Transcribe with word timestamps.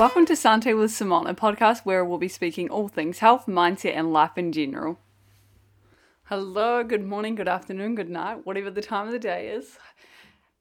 Welcome 0.00 0.24
to 0.24 0.34
Sante 0.34 0.72
with 0.72 0.92
Simone, 0.92 1.26
a 1.26 1.34
podcast 1.34 1.80
where 1.80 2.02
we'll 2.02 2.16
be 2.16 2.26
speaking 2.26 2.70
all 2.70 2.88
things 2.88 3.18
health, 3.18 3.44
mindset, 3.44 3.94
and 3.94 4.14
life 4.14 4.38
in 4.38 4.50
general. 4.50 4.98
Hello, 6.24 6.82
good 6.82 7.04
morning, 7.04 7.34
good 7.34 7.48
afternoon, 7.48 7.96
good 7.96 8.08
night, 8.08 8.46
whatever 8.46 8.70
the 8.70 8.80
time 8.80 9.08
of 9.08 9.12
the 9.12 9.18
day 9.18 9.48
is. 9.48 9.76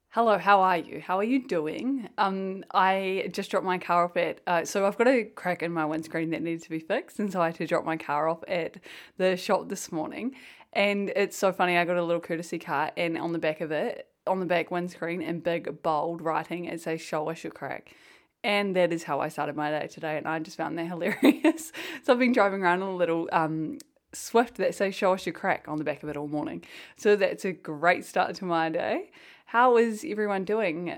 Hello, 0.09 0.37
how 0.37 0.59
are 0.59 0.75
you? 0.75 0.99
How 0.99 1.17
are 1.17 1.23
you 1.23 1.47
doing? 1.47 2.09
Um, 2.17 2.65
I 2.73 3.29
just 3.31 3.49
dropped 3.49 3.65
my 3.65 3.77
car 3.77 4.03
off 4.03 4.17
at, 4.17 4.41
uh, 4.45 4.65
so 4.65 4.85
I've 4.85 4.97
got 4.97 5.07
a 5.07 5.23
crack 5.23 5.63
in 5.63 5.71
my 5.71 5.85
windscreen 5.85 6.31
that 6.31 6.41
needs 6.41 6.63
to 6.63 6.69
be 6.69 6.79
fixed, 6.79 7.17
and 7.17 7.31
so 7.31 7.41
I 7.41 7.45
had 7.45 7.55
to 7.55 7.65
drop 7.65 7.85
my 7.85 7.95
car 7.95 8.27
off 8.27 8.43
at 8.45 8.75
the 9.15 9.37
shop 9.37 9.69
this 9.69 9.89
morning. 9.89 10.35
And 10.73 11.13
it's 11.15 11.37
so 11.37 11.53
funny, 11.53 11.77
I 11.77 11.85
got 11.85 11.95
a 11.95 12.03
little 12.03 12.21
courtesy 12.21 12.59
car, 12.59 12.91
and 12.97 13.17
on 13.17 13.31
the 13.31 13.39
back 13.39 13.61
of 13.61 13.71
it, 13.71 14.09
on 14.27 14.41
the 14.41 14.45
back 14.45 14.69
windscreen, 14.69 15.21
in 15.21 15.39
big 15.39 15.81
bold 15.81 16.21
writing, 16.21 16.65
it 16.65 16.81
says, 16.81 16.99
Show 16.99 17.29
us 17.29 17.45
your 17.45 17.53
crack. 17.53 17.95
And 18.43 18.75
that 18.75 18.93
is 18.93 19.03
how 19.03 19.19
I 19.19 19.27
started 19.27 19.55
my 19.55 19.69
day 19.69 19.87
today, 19.87 20.17
and 20.17 20.27
I 20.27 20.39
just 20.39 20.57
found 20.57 20.77
that 20.77 20.87
hilarious. 20.87 21.71
so 22.03 22.13
I've 22.13 22.19
been 22.19 22.31
driving 22.31 22.61
around 22.61 22.81
in 22.81 22.87
a 22.87 22.95
little 22.95 23.27
um, 23.31 23.79
Swift 24.13 24.55
that 24.55 24.73
says 24.73 24.95
show 24.95 25.13
us 25.13 25.25
your 25.25 25.33
crack 25.33 25.65
on 25.67 25.77
the 25.77 25.83
back 25.83 26.03
of 26.03 26.09
it 26.09 26.17
all 26.17 26.27
morning. 26.27 26.63
So 26.97 27.15
that's 27.15 27.45
a 27.45 27.51
great 27.51 28.05
start 28.05 28.35
to 28.35 28.45
my 28.45 28.69
day. 28.69 29.11
How 29.45 29.77
is 29.77 30.05
everyone 30.07 30.45
doing? 30.45 30.97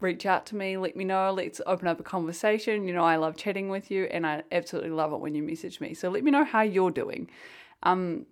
Reach 0.00 0.26
out 0.26 0.46
to 0.46 0.56
me, 0.56 0.76
let 0.76 0.94
me 0.94 1.04
know, 1.04 1.32
let's 1.32 1.60
open 1.66 1.88
up 1.88 1.98
a 1.98 2.02
conversation. 2.02 2.86
You 2.86 2.94
know, 2.94 3.04
I 3.04 3.16
love 3.16 3.36
chatting 3.36 3.68
with 3.70 3.90
you 3.90 4.04
and 4.04 4.26
I 4.26 4.42
absolutely 4.52 4.90
love 4.90 5.12
it 5.12 5.20
when 5.20 5.34
you 5.34 5.42
message 5.42 5.80
me. 5.80 5.94
So 5.94 6.10
let 6.10 6.22
me 6.22 6.30
know 6.30 6.44
how 6.44 6.60
you're 6.62 6.90
doing. 6.90 7.30
Um, 7.82 8.26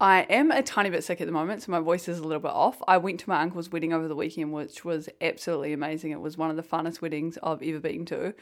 I 0.00 0.22
am 0.22 0.50
a 0.50 0.62
tiny 0.62 0.90
bit 0.90 1.04
sick 1.04 1.20
at 1.20 1.26
the 1.26 1.32
moment, 1.32 1.62
so 1.62 1.70
my 1.70 1.78
voice 1.78 2.08
is 2.08 2.18
a 2.18 2.22
little 2.22 2.40
bit 2.40 2.50
off. 2.50 2.82
I 2.88 2.96
went 2.96 3.20
to 3.20 3.28
my 3.28 3.40
uncle's 3.40 3.70
wedding 3.70 3.92
over 3.92 4.08
the 4.08 4.16
weekend, 4.16 4.52
which 4.52 4.84
was 4.84 5.08
absolutely 5.20 5.72
amazing. 5.72 6.10
It 6.10 6.20
was 6.20 6.36
one 6.36 6.50
of 6.50 6.56
the 6.56 6.62
funnest 6.62 7.00
weddings 7.00 7.38
I've 7.42 7.62
ever 7.62 7.78
been 7.78 8.04
to 8.06 8.34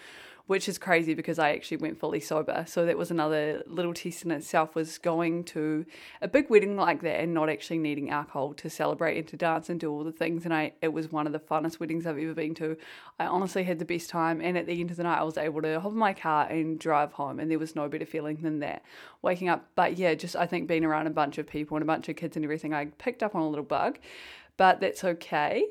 which 0.49 0.67
is 0.67 0.79
crazy 0.79 1.13
because 1.13 1.39
I 1.39 1.51
actually 1.53 1.77
went 1.77 2.01
fully 2.01 2.21
sober. 2.21 2.65
So 2.67 2.87
that 2.87 2.97
was 2.97 3.11
another 3.11 3.63
little 3.67 3.93
test 3.93 4.25
in 4.25 4.31
itself 4.31 4.75
was 4.75 4.97
going 4.97 5.45
to 5.45 5.85
a 6.23 6.27
big 6.27 6.49
wedding 6.49 6.75
like 6.75 7.03
that 7.03 7.21
and 7.21 7.35
not 7.35 7.51
actually 7.51 7.77
needing 7.77 8.09
alcohol 8.09 8.55
to 8.55 8.71
celebrate 8.71 9.19
and 9.19 9.29
to 9.29 9.37
dance 9.37 9.69
and 9.69 9.79
do 9.79 9.93
all 9.93 10.05
the 10.05 10.11
things. 10.11 10.47
And 10.47 10.55
I 10.55 10.73
it 10.81 10.89
was 10.89 11.13
one 11.13 11.27
of 11.27 11.35
the 11.35 11.39
funnest 11.39 11.81
weddings 11.81 12.07
I've 12.07 12.19
ever 12.19 12.33
been 12.33 12.55
to. 12.55 12.79
I 13.21 13.27
honestly 13.27 13.63
had 13.63 13.79
the 13.79 13.85
best 13.85 14.09
time 14.09 14.41
and 14.41 14.57
at 14.57 14.65
the 14.65 14.81
end 14.81 14.91
of 14.91 14.97
the 14.97 15.03
night 15.03 15.19
I 15.19 15.23
was 15.23 15.37
able 15.37 15.61
to 15.61 15.81
hop 15.81 15.93
in 15.93 15.99
my 15.99 16.15
car 16.15 16.47
and 16.47 16.79
drive 16.79 17.13
home 17.13 17.39
and 17.39 17.51
there 17.51 17.59
was 17.59 17.77
no 17.77 17.87
better 17.87 18.07
feeling 18.07 18.39
than 18.41 18.61
that. 18.61 18.83
Waking 19.21 19.51
up. 19.51 19.67
But 19.75 19.99
yeah, 19.99 20.15
just 20.15 20.35
I 20.35 20.47
think 20.47 20.67
being 20.67 20.85
around 20.85 21.09
a 21.09 21.11
bunch 21.19 21.39
of 21.39 21.47
people 21.47 21.77
and 21.77 21.83
a 21.83 21.87
bunch 21.87 22.09
of 22.09 22.15
kids 22.15 22.37
and 22.37 22.45
everything, 22.45 22.73
I 22.73 22.87
picked 23.05 23.23
up 23.25 23.35
on 23.35 23.43
a 23.43 23.49
little 23.49 23.65
bug. 23.65 23.99
But 24.57 24.81
that's 24.81 25.03
okay. 25.05 25.67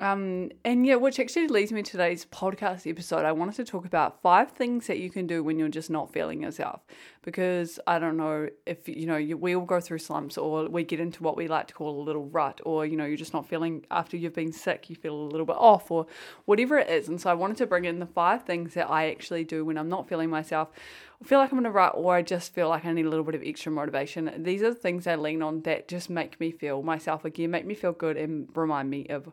Um, 0.00 0.50
and 0.64 0.84
yeah, 0.84 0.96
which 0.96 1.20
actually 1.20 1.46
leads 1.46 1.70
me 1.70 1.82
to 1.82 1.90
today's 1.92 2.26
podcast 2.26 2.90
episode. 2.90 3.24
I 3.24 3.30
wanted 3.30 3.54
to 3.56 3.64
talk 3.64 3.86
about 3.86 4.20
five 4.22 4.50
things 4.50 4.88
that 4.88 4.98
you 4.98 5.08
can 5.08 5.28
do 5.28 5.44
when 5.44 5.56
you're 5.56 5.68
just 5.68 5.88
not 5.88 6.12
feeling 6.12 6.42
yourself. 6.42 6.80
Because 7.22 7.78
I 7.86 8.00
don't 8.00 8.16
know 8.16 8.48
if, 8.66 8.88
you 8.88 9.06
know, 9.06 9.16
you, 9.16 9.36
we 9.36 9.54
all 9.54 9.64
go 9.64 9.80
through 9.80 9.98
slumps 9.98 10.36
or 10.36 10.68
we 10.68 10.82
get 10.82 10.98
into 10.98 11.22
what 11.22 11.36
we 11.36 11.46
like 11.46 11.68
to 11.68 11.74
call 11.74 12.00
a 12.00 12.02
little 12.02 12.24
rut, 12.24 12.60
or, 12.64 12.84
you 12.84 12.96
know, 12.96 13.04
you're 13.04 13.16
just 13.16 13.32
not 13.32 13.48
feeling 13.48 13.86
after 13.90 14.16
you've 14.16 14.34
been 14.34 14.52
sick, 14.52 14.90
you 14.90 14.96
feel 14.96 15.14
a 15.14 15.30
little 15.30 15.46
bit 15.46 15.56
off, 15.56 15.90
or 15.92 16.06
whatever 16.44 16.76
it 16.76 16.90
is. 16.90 17.08
And 17.08 17.20
so 17.20 17.30
I 17.30 17.34
wanted 17.34 17.56
to 17.58 17.66
bring 17.66 17.84
in 17.84 18.00
the 18.00 18.06
five 18.06 18.42
things 18.42 18.74
that 18.74 18.90
I 18.90 19.10
actually 19.10 19.44
do 19.44 19.64
when 19.64 19.78
I'm 19.78 19.88
not 19.88 20.08
feeling 20.08 20.28
myself, 20.28 20.70
I 21.22 21.26
feel 21.26 21.38
like 21.38 21.52
I'm 21.52 21.58
in 21.58 21.66
a 21.66 21.70
rut, 21.70 21.92
or 21.94 22.14
I 22.16 22.22
just 22.22 22.52
feel 22.52 22.68
like 22.68 22.84
I 22.84 22.92
need 22.92 23.06
a 23.06 23.08
little 23.08 23.24
bit 23.24 23.36
of 23.36 23.42
extra 23.44 23.70
motivation. 23.70 24.42
These 24.42 24.62
are 24.62 24.70
the 24.70 24.74
things 24.74 25.06
I 25.06 25.14
lean 25.14 25.40
on 25.40 25.62
that 25.62 25.86
just 25.86 26.10
make 26.10 26.38
me 26.40 26.50
feel 26.50 26.82
myself 26.82 27.24
again, 27.24 27.52
make 27.52 27.64
me 27.64 27.74
feel 27.74 27.92
good, 27.92 28.16
and 28.16 28.48
remind 28.54 28.90
me 28.90 29.06
of 29.06 29.32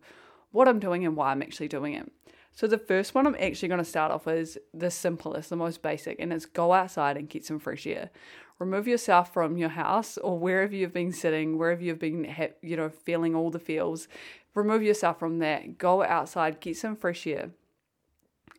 what 0.52 0.68
I'm 0.68 0.80
doing 0.80 1.06
and 1.06 1.16
why 1.16 1.32
I'm 1.32 1.42
actually 1.42 1.68
doing 1.68 1.94
it. 1.94 2.12
So 2.54 2.68
the 2.68 2.78
first 2.78 3.16
one 3.16 3.26
I'm 3.26 3.36
actually 3.36 3.70
going 3.70 3.80
to 3.80 3.86
start 3.86 4.12
off 4.12 4.28
is 4.28 4.58
the 4.74 4.92
simplest, 4.92 5.50
the 5.50 5.56
most 5.56 5.82
basic, 5.82 6.20
and 6.20 6.34
it's 6.34 6.46
go 6.46 6.74
outside 6.74 7.16
and 7.16 7.30
get 7.30 7.46
some 7.46 7.60
fresh 7.60 7.88
air. 7.88 8.10
Remove 8.60 8.88
yourself 8.88 9.34
from 9.34 9.58
your 9.58 9.70
house 9.70 10.18
or 10.18 10.38
wherever 10.38 10.76
you've 10.76 10.94
been 10.94 11.14
sitting, 11.14 11.58
wherever 11.58 11.82
you've 11.82 11.98
been, 11.98 12.28
you 12.62 12.76
know, 12.76 12.90
feeling 12.90 13.34
all 13.34 13.50
the 13.50 13.58
feels. 13.58 14.08
Remove 14.54 14.84
yourself 14.84 15.18
from 15.18 15.40
that. 15.40 15.78
Go 15.78 16.04
outside, 16.04 16.60
get 16.60 16.78
some 16.78 16.96
fresh 16.96 17.26
air. 17.26 17.52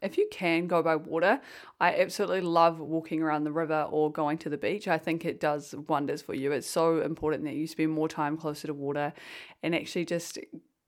If 0.01 0.19
you 0.19 0.27
can 0.33 0.67
go 0.67 0.83
by 0.83 0.97
water, 0.97 1.41
I 1.81 1.95
absolutely 1.95 2.41
love 2.41 2.81
walking 2.81 3.23
around 3.23 3.45
the 3.45 3.53
river 3.53 3.87
or 3.89 4.11
going 4.11 4.39
to 4.39 4.49
the 4.49 4.59
beach. 4.59 4.89
I 4.89 4.99
think 4.99 5.25
it 5.25 5.39
does 5.39 5.75
wonders 5.87 6.23
for 6.23 6.35
you. 6.35 6.51
It's 6.51 6.67
so 6.67 7.01
important 7.03 7.45
that 7.45 7.55
you 7.55 7.69
spend 7.69 7.93
more 7.93 8.09
time 8.09 8.37
closer 8.37 8.67
to 8.67 8.75
water 8.75 9.13
and 9.63 9.77
actually 9.77 10.07
just 10.07 10.41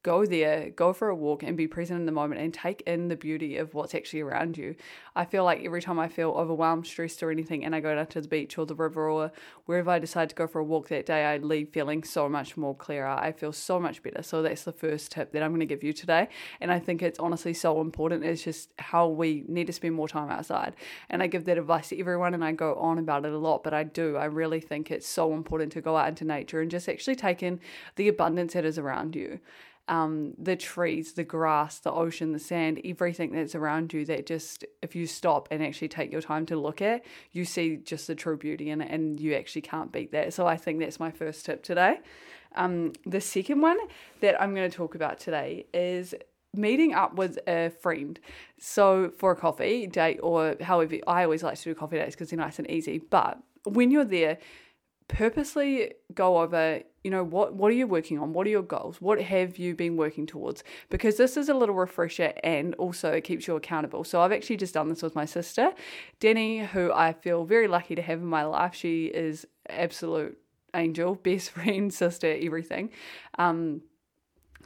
go 0.05 0.27
there, 0.27 0.69
go 0.69 0.93
for 0.93 1.09
a 1.09 1.17
walk 1.17 1.43
and 1.43 1.57
be 1.57 1.67
present 1.67 1.99
in 1.99 2.05
the 2.05 2.13
moment 2.13 2.39
and 2.39 2.53
take 2.53 2.83
in 2.83 3.09
the 3.09 3.17
beauty 3.17 3.57
of 3.57 3.73
what's 3.73 3.95
actually 3.95 4.21
around 4.21 4.57
you. 4.57 4.77
I 5.17 5.25
feel 5.25 5.45
like 5.45 5.65
every 5.65 5.81
time 5.81 5.99
I 5.99 6.09
feel 6.09 6.31
overwhelmed, 6.33 6.87
stressed, 6.87 7.23
or 7.23 7.31
anything, 7.31 7.65
and 7.65 7.75
I 7.75 7.81
go 7.81 7.95
down 7.95 8.07
to 8.09 8.21
the 8.21 8.29
beach 8.29 8.59
or 8.59 8.67
the 8.67 8.75
river 8.75 9.09
or 9.09 9.33
wherever 9.65 9.91
I 9.91 9.99
decide 9.99 10.29
to 10.29 10.35
go 10.35 10.47
for 10.47 10.59
a 10.59 10.65
walk 10.65 10.89
that 10.89 11.07
day, 11.07 11.25
I 11.25 11.39
leave 11.39 11.71
feeling 11.71 12.05
so 12.05 12.29
much 12.29 12.55
more 12.55 12.77
clearer. 12.77 13.09
I 13.09 13.33
feel 13.33 13.51
so 13.51 13.81
much 13.81 14.03
better. 14.03 14.23
So 14.23 14.43
that's 14.43 14.65
the 14.65 14.73
first 14.73 15.11
tip 15.11 15.33
that 15.33 15.43
I'm 15.43 15.53
going 15.53 15.61
to 15.61 15.67
give 15.67 15.83
you 15.83 15.95
today. 15.95 16.29
And 16.61 16.71
I 16.71 16.79
think 16.79 17.03
it's 17.03 17.19
honestly 17.19 17.55
so 17.55 17.81
important. 17.81 18.25
It's 18.25 18.45
just 18.45 18.69
how 18.79 19.09
we 19.09 19.45
need 19.49 19.69
to 19.69 19.73
spend 19.73 19.95
more 19.95 20.09
time 20.09 20.31
outside. 20.31 20.77
And 21.09 21.23
I 21.23 21.29
give 21.29 21.47
that 21.47 21.57
advice 21.57 21.89
to 21.89 21.99
everyone 21.99 22.35
and 22.35 22.45
I 22.45 22.53
go 22.53 22.75
on 22.75 22.99
about 22.99 23.25
it 23.25 23.33
a 23.33 23.39
lot, 23.39 23.65
but 23.65 23.73
I 23.73 23.85
do. 23.85 24.19
I 24.19 24.27
really 24.27 24.61
think 24.61 24.91
it's 24.91 25.09
so 25.09 25.33
important 25.33 25.73
to 25.73 25.81
go 25.81 25.97
out 25.97 26.09
into 26.09 26.27
nature 26.27 26.61
and 26.61 26.71
just 26.71 26.91
actually 26.91 27.17
take 27.17 27.43
in 27.43 27.59
the 27.97 28.09
abundance 28.09 28.53
that 28.53 28.67
is 28.67 28.79
around 28.79 29.17
you 29.17 29.41
um, 29.89 30.35
the 30.39 30.57
trees, 30.57 31.13
the 31.13 31.25
grass, 31.25 31.79
the 31.79 31.93
ocean, 31.93 32.33
the 32.33 32.39
sand, 32.39 32.81
everything 32.85 33.33
that's 33.33 33.55
around 33.55 33.93
you 33.93 34.05
that 34.07 34.27
just, 34.27 34.65
if 34.83 34.95
you 34.95 35.07
stop 35.07 35.49
and 35.51 35.63
actually 35.63 35.89
take 35.89 36.11
your 36.11 36.23
time 36.23 36.47
to 36.47 36.57
look 36.57 36.81
at, 36.81 37.05
you 37.33 37.45
see 37.45 37.77
just 37.77 38.07
the 38.07 38.15
true 38.15 38.37
beauty 38.37 38.71
in 38.71 38.81
it 38.81 38.91
and 38.91 39.21
you 39.21 39.35
actually 39.35 39.63
can't 39.63 39.93
beat 39.93 40.13
that. 40.13 40.33
So 40.33 40.47
I 40.47 40.57
think 40.57 40.81
that's 40.81 40.99
my 40.99 41.11
first 41.11 41.45
tip 41.45 41.63
today. 41.63 42.01
Um, 42.55 42.93
the 43.05 43.21
second 43.21 43.61
one 43.61 43.79
that 44.21 44.41
I'm 44.41 44.55
going 44.55 44.71
to 44.71 44.77
talk 44.77 44.95
about 44.95 45.19
today 45.19 45.67
is 45.75 46.15
meeting 46.55 46.95
up 46.95 47.17
with 47.17 47.39
a 47.47 47.71
friend. 47.83 48.19
So 48.59 49.11
for 49.19 49.33
a 49.33 49.37
coffee 49.37 49.87
date 49.87 50.21
or 50.23 50.57
however, 50.61 50.97
I 51.07 51.25
always 51.25 51.43
like 51.43 51.59
to 51.59 51.65
do 51.65 51.75
coffee 51.75 51.99
dates 51.99 52.15
because 52.15 52.31
they're 52.31 52.39
nice 52.39 52.59
and 52.59 52.71
easy. 52.71 52.99
But 52.99 53.39
when 53.65 53.91
you're 53.91 54.05
there, 54.05 54.39
purposely 55.09 55.93
go 56.15 56.39
over 56.39 56.83
you 57.03 57.11
know 57.11 57.23
what 57.23 57.55
what 57.55 57.71
are 57.71 57.75
you 57.75 57.87
working 57.87 58.19
on? 58.19 58.33
What 58.33 58.47
are 58.47 58.51
your 58.51 58.63
goals? 58.63 59.01
What 59.01 59.21
have 59.21 59.59
you 59.59 59.75
been 59.75 59.99
working 59.99 60.27
towards? 60.27 60.65
Because 60.89 61.19
this 61.19 61.37
is 61.37 61.51
a 61.51 61.55
little 61.55 61.75
refresher 61.75 62.33
and 62.43 62.75
also 62.77 63.13
it 63.13 63.25
keeps 63.25 63.47
you 63.47 63.57
accountable. 63.57 64.05
So 64.05 64.23
i've 64.23 64.33
actually 64.33 64.57
just 64.57 64.75
done 64.75 64.89
this 64.89 65.03
with 65.03 65.15
my 65.15 65.27
sister 65.27 65.73
denny 66.19 66.61
who 66.65 66.91
i 66.93 67.13
feel 67.13 67.45
very 67.45 67.69
lucky 67.69 67.95
to 67.95 68.03
have 68.03 68.21
in 68.21 68.27
my 68.27 68.45
life. 68.45 68.75
She 68.75 69.07
is 69.07 69.47
absolute 69.69 70.39
angel 70.75 71.15
best 71.23 71.51
friend 71.51 71.93
sister 71.93 72.35
everything. 72.41 72.91
Um 73.39 73.83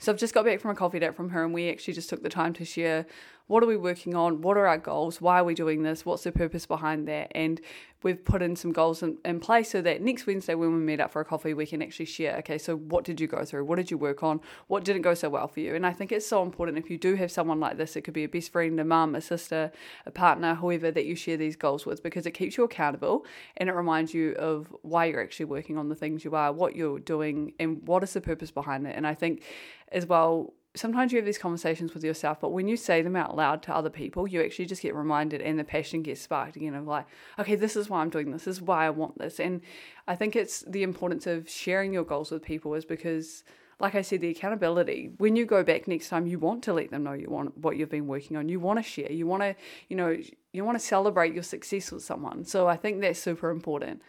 so 0.00 0.12
I've 0.12 0.18
just 0.18 0.32
got 0.32 0.44
back 0.44 0.60
from 0.60 0.70
a 0.70 0.74
coffee 0.76 1.00
date 1.00 1.16
from 1.16 1.30
her, 1.30 1.44
and 1.44 1.52
we 1.52 1.68
actually 1.70 1.94
just 1.94 2.08
took 2.08 2.22
the 2.22 2.28
time 2.28 2.52
to 2.54 2.64
share 2.64 3.06
what 3.48 3.62
are 3.62 3.66
we 3.66 3.76
working 3.76 4.14
on, 4.14 4.40
what 4.40 4.56
are 4.56 4.66
our 4.66 4.78
goals, 4.78 5.20
why 5.20 5.40
are 5.40 5.44
we 5.44 5.54
doing 5.54 5.82
this, 5.82 6.06
what's 6.06 6.22
the 6.22 6.32
purpose 6.32 6.66
behind 6.66 7.08
that, 7.08 7.32
and 7.34 7.60
we've 8.02 8.24
put 8.24 8.42
in 8.42 8.54
some 8.54 8.72
goals 8.72 9.02
in, 9.02 9.18
in 9.24 9.40
place 9.40 9.70
so 9.70 9.82
that 9.82 10.00
next 10.00 10.26
Wednesday 10.26 10.54
when 10.54 10.72
we 10.72 10.78
meet 10.78 11.00
up 11.00 11.10
for 11.10 11.20
a 11.20 11.24
coffee, 11.24 11.52
we 11.54 11.66
can 11.66 11.82
actually 11.82 12.04
share. 12.04 12.36
Okay, 12.36 12.58
so 12.58 12.76
what 12.76 13.04
did 13.04 13.20
you 13.20 13.26
go 13.26 13.44
through? 13.44 13.64
What 13.64 13.76
did 13.76 13.90
you 13.90 13.98
work 13.98 14.22
on? 14.22 14.40
What 14.68 14.84
didn't 14.84 15.02
go 15.02 15.14
so 15.14 15.28
well 15.28 15.48
for 15.48 15.60
you? 15.60 15.74
And 15.74 15.84
I 15.84 15.92
think 15.92 16.12
it's 16.12 16.26
so 16.26 16.42
important 16.42 16.78
if 16.78 16.90
you 16.90 16.98
do 16.98 17.16
have 17.16 17.32
someone 17.32 17.58
like 17.58 17.76
this, 17.76 17.96
it 17.96 18.02
could 18.02 18.14
be 18.14 18.24
a 18.24 18.28
best 18.28 18.52
friend, 18.52 18.78
a 18.78 18.84
mum, 18.84 19.14
a 19.14 19.20
sister, 19.20 19.72
a 20.06 20.10
partner, 20.10 20.54
whoever 20.54 20.90
that 20.90 21.06
you 21.06 21.16
share 21.16 21.36
these 21.36 21.56
goals 21.56 21.86
with, 21.86 22.02
because 22.02 22.26
it 22.26 22.32
keeps 22.32 22.56
you 22.56 22.64
accountable 22.64 23.26
and 23.56 23.68
it 23.68 23.72
reminds 23.72 24.14
you 24.14 24.32
of 24.34 24.72
why 24.82 25.06
you're 25.06 25.22
actually 25.22 25.46
working 25.46 25.76
on 25.76 25.88
the 25.88 25.96
things 25.96 26.24
you 26.24 26.36
are, 26.36 26.52
what 26.52 26.76
you're 26.76 27.00
doing, 27.00 27.52
and 27.58 27.86
what 27.88 28.02
is 28.04 28.12
the 28.12 28.20
purpose 28.20 28.50
behind 28.50 28.86
it. 28.86 28.94
And 28.94 29.06
I 29.06 29.14
think 29.14 29.42
as 29.90 30.06
well, 30.06 30.52
sometimes 30.78 31.12
you 31.12 31.18
have 31.18 31.26
these 31.26 31.38
conversations 31.38 31.92
with 31.94 32.04
yourself, 32.04 32.40
but 32.40 32.52
when 32.52 32.68
you 32.68 32.76
say 32.76 33.02
them 33.02 33.16
out 33.16 33.36
loud 33.36 33.62
to 33.64 33.74
other 33.74 33.90
people, 33.90 34.26
you 34.26 34.42
actually 34.42 34.66
just 34.66 34.82
get 34.82 34.94
reminded 34.94 35.40
and 35.40 35.58
the 35.58 35.64
passion 35.64 36.02
gets 36.02 36.20
sparked 36.20 36.56
again 36.56 36.74
of 36.74 36.86
like, 36.86 37.06
okay, 37.38 37.54
this 37.54 37.76
is 37.76 37.90
why 37.90 38.00
I'm 38.00 38.10
doing 38.10 38.30
this, 38.30 38.44
this 38.44 38.56
is 38.56 38.62
why 38.62 38.86
I 38.86 38.90
want 38.90 39.18
this. 39.18 39.40
And 39.40 39.60
I 40.06 40.16
think 40.16 40.36
it's 40.36 40.60
the 40.60 40.82
importance 40.82 41.26
of 41.26 41.48
sharing 41.48 41.92
your 41.92 42.04
goals 42.04 42.30
with 42.30 42.42
people 42.42 42.74
is 42.74 42.84
because 42.84 43.44
like 43.80 43.94
I 43.94 44.02
said, 44.02 44.20
the 44.20 44.30
accountability. 44.30 45.12
When 45.18 45.36
you 45.36 45.46
go 45.46 45.62
back 45.62 45.86
next 45.86 46.08
time, 46.08 46.26
you 46.26 46.38
want 46.38 46.64
to 46.64 46.72
let 46.72 46.90
them 46.90 47.04
know 47.04 47.12
you 47.12 47.30
want 47.30 47.56
what 47.58 47.76
you've 47.76 47.90
been 47.90 48.08
working 48.08 48.36
on. 48.36 48.48
You 48.48 48.58
want 48.58 48.80
to 48.80 48.82
share. 48.82 49.12
You 49.12 49.26
want 49.26 49.42
to, 49.42 49.54
you 49.88 49.96
know, 49.96 50.16
you 50.52 50.64
want 50.64 50.76
to 50.78 50.84
celebrate 50.84 51.32
your 51.32 51.44
success 51.44 51.92
with 51.92 52.02
someone. 52.02 52.44
So 52.44 52.66
I 52.66 52.76
think 52.76 53.00
that's 53.00 53.20
super 53.20 53.50
important. 53.50 54.02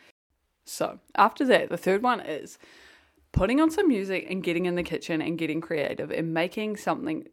So 0.66 1.00
after 1.16 1.45
that, 1.45 1.69
the 1.69 1.77
third 1.77 2.01
one 2.01 2.19
is 2.19 2.57
putting 3.31 3.61
on 3.61 3.69
some 3.69 3.87
music 3.87 4.27
and 4.29 4.43
getting 4.43 4.65
in 4.65 4.75
the 4.75 4.83
kitchen 4.83 5.21
and 5.21 5.37
getting 5.37 5.61
creative 5.61 6.11
and 6.11 6.33
making 6.33 6.77
something 6.77 7.27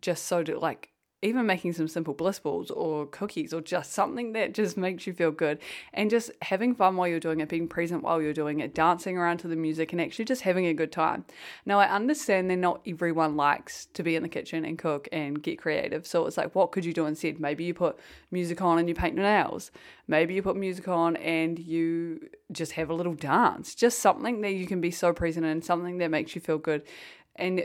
just 0.00 0.26
so 0.26 0.42
like 0.58 0.91
even 1.22 1.46
making 1.46 1.72
some 1.72 1.86
simple 1.86 2.12
bliss 2.12 2.40
balls 2.40 2.68
or 2.72 3.06
cookies 3.06 3.54
or 3.54 3.60
just 3.60 3.92
something 3.92 4.32
that 4.32 4.52
just 4.52 4.76
makes 4.76 5.06
you 5.06 5.12
feel 5.12 5.30
good 5.30 5.58
and 5.94 6.10
just 6.10 6.32
having 6.42 6.74
fun 6.74 6.96
while 6.96 7.06
you're 7.06 7.20
doing 7.20 7.38
it, 7.38 7.48
being 7.48 7.68
present 7.68 8.02
while 8.02 8.20
you're 8.20 8.32
doing 8.32 8.58
it, 8.58 8.74
dancing 8.74 9.16
around 9.16 9.38
to 9.38 9.46
the 9.46 9.54
music 9.54 9.92
and 9.92 10.00
actually 10.00 10.24
just 10.24 10.42
having 10.42 10.66
a 10.66 10.74
good 10.74 10.90
time. 10.90 11.24
Now, 11.64 11.78
I 11.78 11.88
understand 11.88 12.50
that 12.50 12.56
not 12.56 12.80
everyone 12.84 13.36
likes 13.36 13.86
to 13.94 14.02
be 14.02 14.16
in 14.16 14.24
the 14.24 14.28
kitchen 14.28 14.64
and 14.64 14.76
cook 14.76 15.08
and 15.12 15.40
get 15.40 15.58
creative. 15.58 16.06
So 16.08 16.26
it's 16.26 16.36
like, 16.36 16.56
what 16.56 16.72
could 16.72 16.84
you 16.84 16.92
do 16.92 17.06
instead? 17.06 17.38
Maybe 17.38 17.62
you 17.64 17.72
put 17.72 17.98
music 18.32 18.60
on 18.60 18.80
and 18.80 18.88
you 18.88 18.94
paint 18.94 19.14
your 19.14 19.24
nails. 19.24 19.70
Maybe 20.08 20.34
you 20.34 20.42
put 20.42 20.56
music 20.56 20.88
on 20.88 21.16
and 21.16 21.56
you 21.56 22.28
just 22.50 22.72
have 22.72 22.90
a 22.90 22.94
little 22.94 23.14
dance. 23.14 23.76
Just 23.76 24.00
something 24.00 24.40
that 24.40 24.54
you 24.54 24.66
can 24.66 24.80
be 24.80 24.90
so 24.90 25.12
present 25.12 25.46
in, 25.46 25.62
something 25.62 25.98
that 25.98 26.10
makes 26.10 26.34
you 26.34 26.40
feel 26.40 26.58
good 26.58 26.82
and 27.36 27.64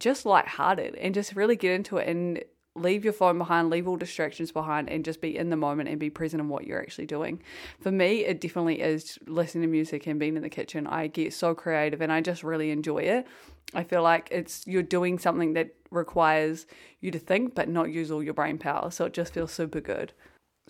just 0.00 0.26
lighthearted 0.26 0.96
and 0.96 1.14
just 1.14 1.36
really 1.36 1.56
get 1.56 1.72
into 1.72 1.98
it 1.98 2.08
and 2.08 2.42
leave 2.80 3.04
your 3.04 3.12
phone 3.12 3.38
behind, 3.38 3.70
leave 3.70 3.86
all 3.86 3.96
distractions 3.96 4.52
behind, 4.52 4.88
and 4.88 5.04
just 5.04 5.20
be 5.20 5.36
in 5.36 5.50
the 5.50 5.56
moment 5.56 5.88
and 5.88 5.98
be 5.98 6.10
present 6.10 6.40
in 6.40 6.48
what 6.48 6.66
you're 6.66 6.80
actually 6.80 7.06
doing. 7.06 7.42
For 7.80 7.90
me, 7.90 8.24
it 8.24 8.40
definitely 8.40 8.80
is 8.80 9.18
listening 9.26 9.62
to 9.62 9.68
music 9.68 10.06
and 10.06 10.18
being 10.18 10.36
in 10.36 10.42
the 10.42 10.48
kitchen. 10.48 10.86
I 10.86 11.06
get 11.06 11.32
so 11.32 11.54
creative 11.54 12.00
and 12.00 12.12
I 12.12 12.20
just 12.20 12.42
really 12.42 12.70
enjoy 12.70 12.98
it. 12.98 13.26
I 13.74 13.84
feel 13.84 14.02
like 14.02 14.28
it's 14.30 14.66
you're 14.66 14.82
doing 14.82 15.18
something 15.18 15.52
that 15.54 15.74
requires 15.90 16.66
you 17.00 17.10
to 17.10 17.18
think 17.18 17.54
but 17.54 17.68
not 17.68 17.90
use 17.90 18.10
all 18.10 18.22
your 18.22 18.34
brain 18.34 18.58
power. 18.58 18.90
So 18.90 19.04
it 19.04 19.12
just 19.12 19.32
feels 19.32 19.52
super 19.52 19.80
good. 19.80 20.12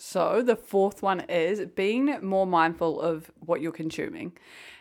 So, 0.03 0.41
the 0.41 0.57
fourth 0.57 1.03
one 1.03 1.21
is 1.29 1.61
being 1.77 2.07
more 2.23 2.47
mindful 2.47 3.03
of 3.03 3.31
what 3.41 3.61
you're 3.61 3.71
consuming. 3.71 4.33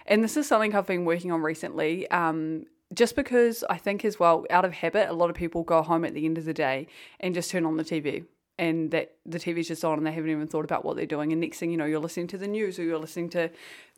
And 0.06 0.24
this 0.24 0.38
is 0.38 0.48
something 0.48 0.74
I've 0.74 0.88
been 0.88 1.04
working 1.04 1.30
on 1.34 1.42
recently. 1.42 2.10
Um, 2.10 2.68
just 2.94 3.15
because 3.15 3.63
I 3.69 3.77
think 3.77 4.03
as 4.03 4.19
well, 4.19 4.45
out 4.50 4.65
of 4.65 4.74
habit, 4.74 5.09
a 5.09 5.13
lot 5.13 5.30
of 5.30 5.36
people 5.36 5.63
go 5.63 5.81
home 5.81 6.03
at 6.06 6.13
the 6.13 6.25
end 6.25 6.38
of 6.38 6.45
the 6.45 6.53
day 6.53 6.88
and 7.19 7.33
just 7.36 7.51
turn 7.51 7.65
on 7.65 7.77
the 7.77 7.83
TV 7.83 8.25
and 8.59 8.91
that 8.91 9.15
the 9.25 9.39
TV's 9.39 9.69
just 9.69 9.86
on 9.86 9.97
and 9.97 10.06
they 10.06 10.12
haven't 10.12 10.30
even 10.30 10.45
thought 10.45 10.65
about 10.65 10.83
what 10.83 10.97
they're 10.97 11.06
doing. 11.06 11.31
And 11.31 11.39
next 11.39 11.59
thing 11.59 11.71
you 11.71 11.77
know, 11.77 11.86
you're 11.86 12.00
listening 12.00 12.27
to 12.27 12.38
the 12.38 12.47
news 12.47 12.77
or 12.77 12.83
you're 12.83 13.00
listening 13.00 13.30
to 13.30 13.50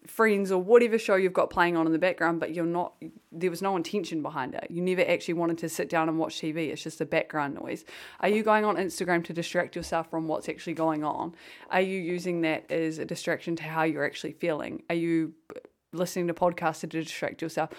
Friends 0.06 0.52
or 0.52 0.62
whatever 0.62 0.98
show 0.98 1.16
you've 1.16 1.34
got 1.34 1.50
playing 1.52 1.78
on 1.78 1.86
in 1.86 1.92
the 1.92 2.00
background, 2.00 2.40
but 2.40 2.56
you're 2.56 2.66
not, 2.66 2.94
there 3.32 3.50
was 3.50 3.62
no 3.62 3.76
intention 3.76 4.22
behind 4.22 4.56
it. 4.56 4.68
You 4.70 4.82
never 4.82 5.02
actually 5.02 5.36
wanted 5.36 5.60
to 5.60 5.70
sit 5.70 5.90
down 5.90 6.10
and 6.10 6.18
watch 6.18 6.40
TV. 6.40 6.70
It's 6.70 6.84
just 6.84 7.02
a 7.02 7.06
background 7.06 7.56
noise. 7.56 7.86
Are 8.20 8.30
you 8.30 8.42
going 8.42 8.66
on 8.66 8.78
Instagram 8.78 9.24
to 9.26 9.34
distract 9.34 9.76
yourself 9.76 10.10
from 10.10 10.28
what's 10.28 10.50
actually 10.50 10.74
going 10.74 11.04
on? 11.04 11.36
Are 11.70 11.82
you 11.82 12.00
using 12.00 12.42
that 12.42 12.72
as 12.72 12.98
a 12.98 13.06
distraction 13.06 13.56
to 13.58 13.64
how 13.64 13.84
you're 13.84 14.06
actually 14.06 14.34
feeling? 14.34 14.84
Are 14.90 14.96
you 14.96 15.34
listening 15.94 16.28
to 16.28 16.34
podcasts 16.34 16.82
to 16.82 16.88
distract 16.88 17.42
yourself? 17.42 17.70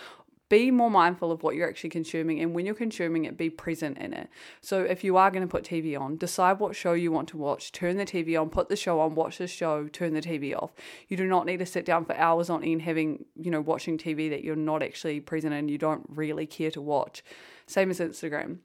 Be 0.52 0.70
more 0.70 0.90
mindful 0.90 1.32
of 1.32 1.42
what 1.42 1.54
you're 1.54 1.66
actually 1.66 1.88
consuming 1.88 2.38
and 2.42 2.54
when 2.54 2.66
you're 2.66 2.74
consuming 2.74 3.24
it 3.24 3.38
be 3.38 3.48
present 3.48 3.96
in 3.96 4.12
it. 4.12 4.28
So 4.60 4.82
if 4.82 5.02
you 5.02 5.16
are 5.16 5.30
going 5.30 5.40
to 5.40 5.50
put 5.50 5.64
tv 5.64 5.98
on 5.98 6.18
decide 6.18 6.58
what 6.58 6.76
show 6.76 6.92
you 6.92 7.10
want 7.10 7.30
to 7.30 7.38
watch 7.38 7.72
turn 7.72 7.96
the 7.96 8.04
tv 8.04 8.38
on 8.38 8.50
put 8.50 8.68
the 8.68 8.76
show 8.76 9.00
on 9.00 9.14
watch 9.14 9.38
the 9.38 9.46
show 9.46 9.88
turn 9.88 10.12
the 10.12 10.20
tv 10.20 10.54
off. 10.54 10.72
You 11.08 11.16
do 11.16 11.26
not 11.26 11.46
need 11.46 11.60
to 11.60 11.64
sit 11.64 11.86
down 11.86 12.04
for 12.04 12.14
hours 12.18 12.50
on 12.50 12.62
end 12.62 12.82
having 12.82 13.24
you 13.34 13.50
know 13.50 13.62
watching 13.62 13.96
tv 13.96 14.28
that 14.28 14.44
you're 14.44 14.54
not 14.54 14.82
actually 14.82 15.20
present 15.20 15.54
in 15.54 15.70
you 15.70 15.78
don't 15.78 16.04
really 16.06 16.44
care 16.44 16.70
to 16.72 16.82
watch. 16.82 17.24
Same 17.66 17.88
as 17.88 17.98
instagram 17.98 18.58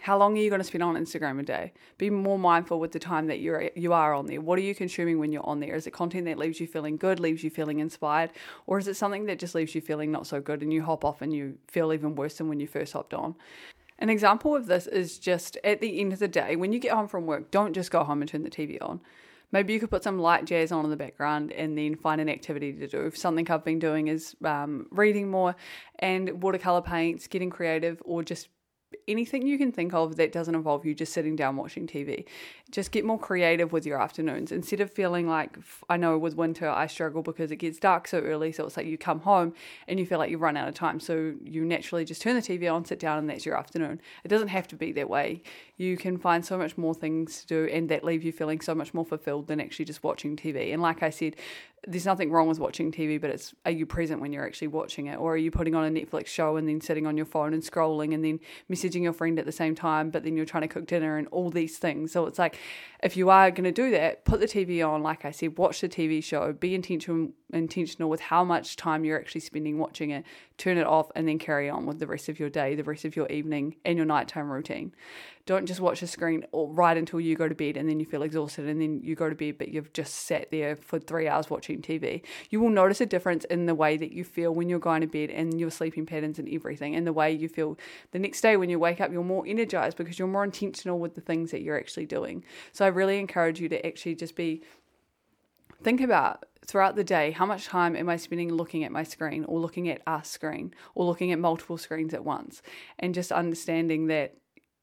how 0.00 0.16
long 0.16 0.36
are 0.36 0.40
you 0.40 0.48
going 0.48 0.60
to 0.60 0.64
spend 0.64 0.82
on 0.82 0.96
Instagram 0.96 1.40
a 1.40 1.42
day? 1.42 1.72
Be 1.98 2.10
more 2.10 2.38
mindful 2.38 2.80
with 2.80 2.92
the 2.92 2.98
time 2.98 3.26
that 3.26 3.40
you're 3.40 3.70
you 3.76 3.92
are 3.92 4.14
on 4.14 4.26
there. 4.26 4.40
What 4.40 4.58
are 4.58 4.62
you 4.62 4.74
consuming 4.74 5.18
when 5.18 5.30
you're 5.30 5.46
on 5.46 5.60
there? 5.60 5.74
Is 5.74 5.86
it 5.86 5.92
content 5.92 6.24
that 6.24 6.38
leaves 6.38 6.58
you 6.58 6.66
feeling 6.66 6.96
good, 6.96 7.20
leaves 7.20 7.44
you 7.44 7.50
feeling 7.50 7.80
inspired, 7.80 8.30
or 8.66 8.78
is 8.78 8.88
it 8.88 8.96
something 8.96 9.26
that 9.26 9.38
just 9.38 9.54
leaves 9.54 9.74
you 9.74 9.80
feeling 9.80 10.10
not 10.10 10.26
so 10.26 10.40
good 10.40 10.62
and 10.62 10.72
you 10.72 10.82
hop 10.82 11.04
off 11.04 11.22
and 11.22 11.32
you 11.32 11.58
feel 11.68 11.92
even 11.92 12.14
worse 12.14 12.38
than 12.38 12.48
when 12.48 12.60
you 12.60 12.66
first 12.66 12.92
hopped 12.92 13.14
on? 13.14 13.34
An 13.98 14.08
example 14.08 14.56
of 14.56 14.66
this 14.66 14.86
is 14.86 15.18
just 15.18 15.58
at 15.62 15.80
the 15.80 16.00
end 16.00 16.14
of 16.14 16.18
the 16.18 16.28
day, 16.28 16.56
when 16.56 16.72
you 16.72 16.78
get 16.78 16.92
home 16.92 17.06
from 17.06 17.26
work, 17.26 17.50
don't 17.50 17.74
just 17.74 17.90
go 17.90 18.02
home 18.02 18.22
and 18.22 18.30
turn 18.30 18.42
the 18.42 18.50
TV 18.50 18.78
on. 18.80 19.00
Maybe 19.52 19.72
you 19.72 19.80
could 19.80 19.90
put 19.90 20.04
some 20.04 20.18
light 20.18 20.46
jazz 20.46 20.72
on 20.72 20.84
in 20.84 20.90
the 20.90 20.96
background 20.96 21.52
and 21.52 21.76
then 21.76 21.96
find 21.96 22.20
an 22.20 22.28
activity 22.28 22.72
to 22.72 22.86
do. 22.86 23.10
Something 23.14 23.50
I've 23.50 23.64
been 23.64 23.80
doing 23.80 24.08
is 24.08 24.36
um, 24.44 24.86
reading 24.90 25.28
more 25.28 25.56
and 25.98 26.40
watercolor 26.42 26.80
paints, 26.80 27.26
getting 27.26 27.50
creative, 27.50 28.00
or 28.04 28.22
just 28.22 28.48
anything 29.06 29.46
you 29.46 29.58
can 29.58 29.72
think 29.72 29.94
of 29.94 30.16
that 30.16 30.32
doesn't 30.32 30.54
involve 30.54 30.84
you 30.84 30.94
just 30.94 31.12
sitting 31.12 31.36
down 31.36 31.56
watching 31.56 31.86
TV. 31.86 32.24
Just 32.70 32.92
get 32.92 33.04
more 33.04 33.18
creative 33.18 33.72
with 33.72 33.86
your 33.86 34.00
afternoons 34.00 34.52
instead 34.52 34.80
of 34.80 34.90
feeling 34.90 35.28
like 35.28 35.58
I 35.88 35.96
know 35.96 36.18
with 36.18 36.36
winter 36.36 36.68
I 36.68 36.86
struggle 36.86 37.22
because 37.22 37.50
it 37.50 37.56
gets 37.56 37.78
dark 37.78 38.08
so 38.08 38.18
early. 38.20 38.52
So 38.52 38.64
it's 38.66 38.76
like 38.76 38.86
you 38.86 38.98
come 38.98 39.20
home 39.20 39.54
and 39.88 39.98
you 39.98 40.06
feel 40.06 40.18
like 40.18 40.30
you've 40.30 40.40
run 40.40 40.56
out 40.56 40.68
of 40.68 40.74
time. 40.74 41.00
So 41.00 41.34
you 41.44 41.64
naturally 41.64 42.04
just 42.04 42.22
turn 42.22 42.34
the 42.34 42.42
TV 42.42 42.72
on, 42.72 42.84
sit 42.84 42.98
down, 42.98 43.18
and 43.18 43.28
that's 43.28 43.46
your 43.46 43.56
afternoon. 43.56 44.00
It 44.24 44.28
doesn't 44.28 44.48
have 44.48 44.68
to 44.68 44.76
be 44.76 44.92
that 44.92 45.08
way. 45.08 45.42
You 45.76 45.96
can 45.96 46.18
find 46.18 46.44
so 46.44 46.58
much 46.58 46.76
more 46.76 46.94
things 46.94 47.40
to 47.42 47.46
do 47.46 47.72
and 47.72 47.88
that 47.88 48.04
leave 48.04 48.22
you 48.22 48.32
feeling 48.32 48.60
so 48.60 48.74
much 48.74 48.92
more 48.94 49.04
fulfilled 49.04 49.46
than 49.46 49.60
actually 49.60 49.84
just 49.84 50.02
watching 50.02 50.36
TV. 50.36 50.72
And 50.72 50.82
like 50.82 51.02
I 51.02 51.10
said, 51.10 51.36
there's 51.86 52.06
nothing 52.06 52.30
wrong 52.30 52.48
with 52.48 52.58
watching 52.58 52.92
TV, 52.92 53.20
but 53.20 53.30
it's 53.30 53.54
are 53.64 53.70
you 53.70 53.86
present 53.86 54.20
when 54.20 54.32
you're 54.32 54.46
actually 54.46 54.68
watching 54.68 55.06
it, 55.06 55.16
or 55.16 55.34
are 55.34 55.38
you 55.38 55.50
putting 55.50 55.74
on 55.74 55.84
a 55.84 55.90
Netflix 55.90 56.26
show 56.26 56.56
and 56.56 56.68
then 56.68 56.80
sitting 56.80 57.06
on 57.06 57.16
your 57.16 57.26
phone 57.26 57.54
and 57.54 57.62
scrolling 57.62 58.14
and 58.14 58.24
then 58.24 58.40
messaging 58.70 59.02
your 59.02 59.12
friend 59.12 59.38
at 59.38 59.46
the 59.46 59.52
same 59.52 59.74
time, 59.74 60.10
but 60.10 60.22
then 60.24 60.36
you're 60.36 60.46
trying 60.46 60.62
to 60.62 60.68
cook 60.68 60.86
dinner 60.86 61.16
and 61.16 61.26
all 61.28 61.50
these 61.50 61.78
things. 61.78 62.12
So 62.12 62.26
it's 62.26 62.38
like 62.38 62.58
if 63.02 63.16
you 63.16 63.30
are 63.30 63.50
going 63.50 63.64
to 63.64 63.72
do 63.72 63.90
that, 63.92 64.24
put 64.24 64.40
the 64.40 64.46
TV 64.46 64.86
on, 64.86 65.02
like 65.02 65.24
I 65.24 65.30
said, 65.30 65.56
watch 65.56 65.80
the 65.80 65.88
TV 65.88 66.22
show, 66.22 66.52
be 66.52 66.74
intentional 66.74 67.30
intentional 67.52 68.08
with 68.08 68.20
how 68.20 68.44
much 68.44 68.76
time 68.76 69.04
you're 69.04 69.18
actually 69.18 69.40
spending 69.40 69.78
watching 69.78 70.10
it, 70.10 70.24
turn 70.56 70.78
it 70.78 70.86
off, 70.86 71.10
and 71.14 71.26
then 71.26 71.38
carry 71.38 71.68
on 71.68 71.86
with 71.86 71.98
the 71.98 72.06
rest 72.06 72.28
of 72.28 72.38
your 72.38 72.50
day, 72.50 72.74
the 72.74 72.84
rest 72.84 73.04
of 73.04 73.16
your 73.16 73.26
evening, 73.28 73.76
and 73.84 73.96
your 73.96 74.06
nighttime 74.06 74.50
routine. 74.50 74.94
Don't 75.50 75.66
just 75.66 75.80
watch 75.80 75.98
the 75.98 76.06
screen 76.06 76.46
right 76.52 76.96
until 76.96 77.18
you 77.18 77.34
go 77.34 77.48
to 77.48 77.56
bed 77.56 77.76
and 77.76 77.88
then 77.88 77.98
you 77.98 78.06
feel 78.06 78.22
exhausted 78.22 78.68
and 78.68 78.80
then 78.80 79.00
you 79.02 79.16
go 79.16 79.28
to 79.28 79.34
bed, 79.34 79.58
but 79.58 79.66
you've 79.66 79.92
just 79.92 80.14
sat 80.14 80.48
there 80.52 80.76
for 80.76 81.00
three 81.00 81.26
hours 81.26 81.50
watching 81.50 81.82
TV. 81.82 82.22
You 82.50 82.60
will 82.60 82.70
notice 82.70 83.00
a 83.00 83.06
difference 83.06 83.44
in 83.46 83.66
the 83.66 83.74
way 83.74 83.96
that 83.96 84.12
you 84.12 84.22
feel 84.22 84.54
when 84.54 84.68
you're 84.68 84.78
going 84.78 85.00
to 85.00 85.08
bed 85.08 85.28
and 85.28 85.58
your 85.58 85.72
sleeping 85.72 86.06
patterns 86.06 86.38
and 86.38 86.48
everything, 86.48 86.94
and 86.94 87.04
the 87.04 87.12
way 87.12 87.32
you 87.32 87.48
feel 87.48 87.76
the 88.12 88.20
next 88.20 88.42
day 88.42 88.56
when 88.56 88.70
you 88.70 88.78
wake 88.78 89.00
up. 89.00 89.10
You're 89.10 89.24
more 89.24 89.44
energized 89.44 89.96
because 89.96 90.20
you're 90.20 90.28
more 90.28 90.44
intentional 90.44 91.00
with 91.00 91.16
the 91.16 91.20
things 91.20 91.50
that 91.50 91.62
you're 91.62 91.76
actually 91.76 92.06
doing. 92.06 92.44
So 92.70 92.84
I 92.84 92.88
really 92.88 93.18
encourage 93.18 93.58
you 93.58 93.68
to 93.70 93.84
actually 93.84 94.14
just 94.14 94.36
be 94.36 94.62
think 95.82 96.00
about 96.00 96.46
throughout 96.64 96.94
the 96.94 97.02
day 97.02 97.32
how 97.32 97.44
much 97.44 97.66
time 97.66 97.96
am 97.96 98.08
I 98.08 98.18
spending 98.18 98.54
looking 98.54 98.84
at 98.84 98.92
my 98.92 99.02
screen 99.02 99.44
or 99.46 99.58
looking 99.58 99.88
at 99.88 100.00
our 100.06 100.22
screen 100.22 100.72
or 100.94 101.04
looking 101.06 101.32
at 101.32 101.40
multiple 101.40 101.76
screens 101.76 102.14
at 102.14 102.24
once 102.24 102.62
and 103.00 103.14
just 103.14 103.32
understanding 103.32 104.06
that 104.06 104.36